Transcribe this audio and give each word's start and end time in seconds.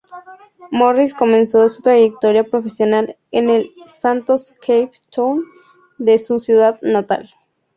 Morris 0.71 1.13
comenzó 1.13 1.69
su 1.69 1.83
trayectoria 1.83 2.43
profesional 2.43 3.17
en 3.29 3.51
el 3.51 3.71
Santos 3.85 4.51
Cape 4.59 4.89
Town 5.15 5.43
de 5.99 6.17
su 6.17 6.39
ciudad 6.39 6.79
natal. 6.81 7.29